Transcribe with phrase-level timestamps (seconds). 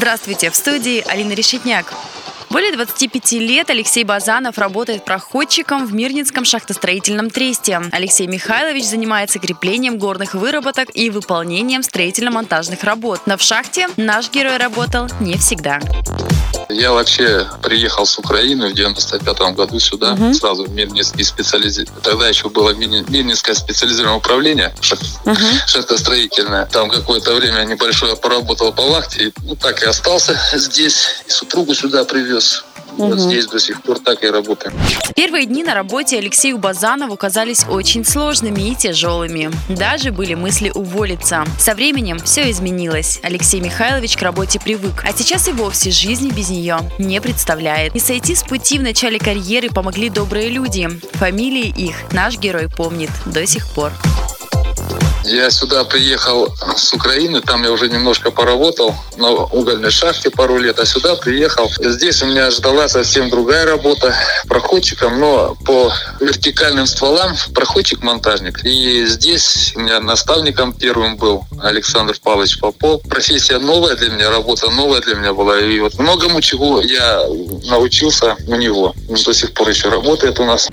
[0.00, 1.92] Здравствуйте, в студии Алина Решетняк.
[2.48, 7.82] Более 25 лет Алексей Базанов работает проходчиком в Мирнинском шахтостроительном тресте.
[7.92, 13.20] Алексей Михайлович занимается креплением горных выработок и выполнением строительно-монтажных работ.
[13.26, 15.80] Но в шахте наш герой работал не всегда.
[16.70, 20.32] Я вообще приехал с Украины в 95 году сюда, угу.
[20.34, 22.02] сразу в Мирнинский специализированный.
[22.02, 24.74] Тогда еще было Мирнинское специализированное управление
[25.24, 25.36] угу.
[25.66, 26.66] шахтостроительное.
[26.66, 29.28] Там какое-то время небольшое поработал по вахте.
[29.28, 31.22] И, ну, так и остался здесь.
[31.26, 32.64] И супругу сюда привез.
[33.00, 33.08] Угу.
[33.08, 34.76] Вот здесь до сих пор так и работаем.
[35.16, 39.50] Первые дни на работе Алексею Базанову казались очень сложными и тяжелыми.
[39.68, 41.44] Даже были мысли уволиться.
[41.58, 43.20] Со временем все изменилось.
[43.22, 45.04] Алексей Михайлович к работе привык.
[45.04, 47.94] А сейчас и вовсе жизни без нее не представляет.
[47.94, 50.88] И сойти с пути в начале карьеры помогли добрые люди.
[51.14, 53.92] Фамилии их наш герой помнит до сих пор.
[55.24, 60.78] Я сюда приехал с Украины, там я уже немножко поработал на угольной шахте пару лет,
[60.78, 61.70] а сюда приехал.
[61.78, 64.14] Здесь у меня ждала совсем другая работа
[64.48, 68.64] проходчиком, но по вертикальным стволам проходчик-монтажник.
[68.64, 73.02] И здесь у меня наставником первым был Александр Павлович Попов.
[73.02, 75.60] Профессия новая для меня, работа новая для меня была.
[75.60, 77.22] И вот многому чего я
[77.68, 78.94] научился у него.
[79.08, 80.68] Он до сих пор еще работает у нас.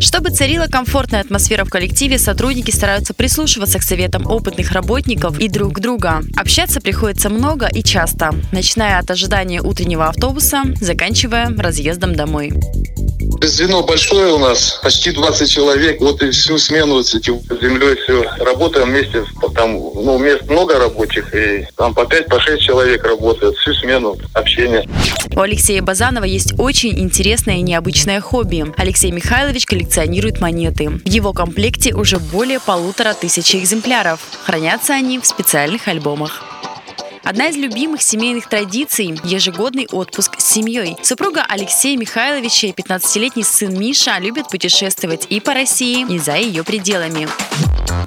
[0.00, 5.80] Чтобы царила комфортная атмосфера в коллективе, сотрудники стараются прислушиваться к советам опытных работников и друг
[5.80, 6.22] друга.
[6.36, 12.52] Общаться приходится много и часто, начиная от ожидания утреннего автобуса, заканчивая разъездом домой.
[13.42, 16.00] Звено большое у нас, почти 20 человек.
[16.00, 18.24] Вот и всю смену с этим землей все.
[18.38, 23.56] Работаем вместе, там ну, мест много рабочих, и там по 5 по 6 человек работают.
[23.56, 24.88] Всю смену общения.
[25.34, 28.72] У Алексея Базанова есть очень интересное и необычное хобби.
[28.76, 30.88] Алексей Михайлович коллекционирует монеты.
[30.88, 34.20] В его комплекте уже более полутора тысячи экземпляров.
[34.44, 36.42] Хранятся они в специальных альбомах.
[37.26, 40.96] Одна из любимых семейных традиций– ежегодный отпуск с семьей.
[41.02, 46.62] Супруга Алексея Михайловича и 15-летний сын Миша любят путешествовать и по России, и за ее
[46.62, 47.26] пределами.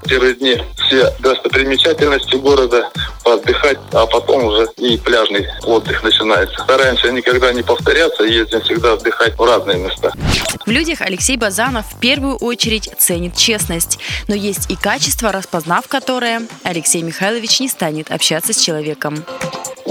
[0.08, 2.90] Первые дни все достопримечательности города
[3.24, 6.64] поотдыхать, а потом уже и пляжный отдых начинается.
[6.64, 10.12] Стараемся никогда не повторяться, ездим всегда отдыхать в разные места.
[10.66, 16.42] В людях Алексей Базанов в первую очередь ценит честность, но есть и качество, распознав которое,
[16.64, 19.24] Алексей Михайлович не станет общаться с человеком.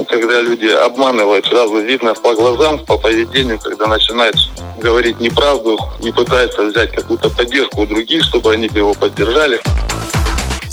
[0.09, 4.37] Когда люди обманывают, сразу видно по глазам, по поведению, когда начинают
[4.81, 9.61] говорить неправду и пытаются взять какую-то поддержку у других, чтобы они его поддержали.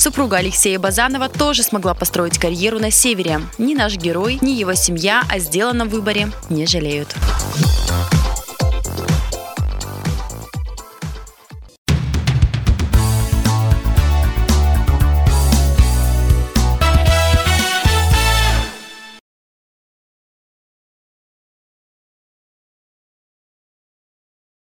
[0.05, 3.41] Супруга Алексея Базанова тоже смогла построить карьеру на севере.
[3.57, 7.15] Ни наш герой, ни его семья о сделанном выборе не жалеют.